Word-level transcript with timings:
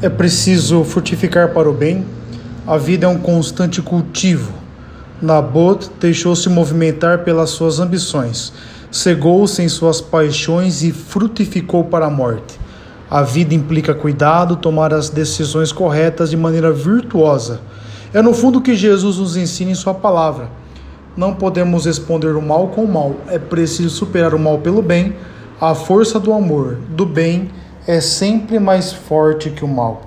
É 0.00 0.08
preciso 0.08 0.84
frutificar 0.84 1.52
para 1.52 1.68
o 1.68 1.72
bem. 1.72 2.06
A 2.64 2.76
vida 2.76 3.06
é 3.06 3.08
um 3.08 3.18
constante 3.18 3.82
cultivo. 3.82 4.52
Nabot 5.20 5.90
deixou-se 5.98 6.48
movimentar 6.48 7.24
pelas 7.24 7.50
suas 7.50 7.80
ambições, 7.80 8.52
cegou-se 8.92 9.60
em 9.60 9.68
suas 9.68 10.00
paixões 10.00 10.84
e 10.84 10.92
frutificou 10.92 11.82
para 11.82 12.06
a 12.06 12.10
morte. 12.10 12.60
A 13.10 13.22
vida 13.22 13.52
implica 13.52 13.92
cuidado, 13.92 14.54
tomar 14.54 14.94
as 14.94 15.10
decisões 15.10 15.72
corretas 15.72 16.30
de 16.30 16.36
maneira 16.36 16.70
virtuosa. 16.70 17.60
É 18.14 18.22
no 18.22 18.32
fundo 18.32 18.60
que 18.60 18.76
Jesus 18.76 19.16
nos 19.16 19.36
ensina 19.36 19.72
em 19.72 19.74
Sua 19.74 19.94
palavra. 19.94 20.48
Não 21.16 21.34
podemos 21.34 21.86
responder 21.86 22.36
o 22.36 22.42
mal 22.42 22.68
com 22.68 22.84
o 22.84 22.92
mal, 22.92 23.16
é 23.26 23.38
preciso 23.40 23.90
superar 23.90 24.32
o 24.32 24.38
mal 24.38 24.58
pelo 24.58 24.80
bem. 24.80 25.16
A 25.60 25.74
força 25.74 26.20
do 26.20 26.32
amor, 26.32 26.78
do 26.90 27.04
bem, 27.04 27.50
é 27.88 28.02
sempre 28.02 28.58
mais 28.58 28.92
forte 28.92 29.48
que 29.48 29.64
o 29.64 29.68
mal. 29.68 30.02